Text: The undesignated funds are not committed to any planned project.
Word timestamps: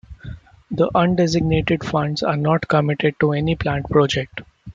The 0.71 0.89
undesignated 0.95 1.83
funds 1.83 2.23
are 2.23 2.35
not 2.35 2.67
committed 2.67 3.19
to 3.19 3.33
any 3.33 3.53
planned 3.55 3.85
project. 3.85 4.41